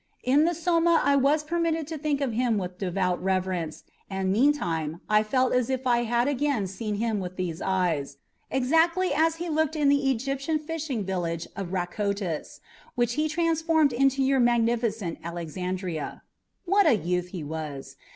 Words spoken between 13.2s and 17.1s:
transformed into your magnificent Alexandria. What a